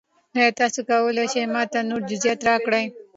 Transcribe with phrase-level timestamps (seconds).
[0.37, 2.85] ایا تاسو کولی شئ ما ته نور جزئیات راکړئ؟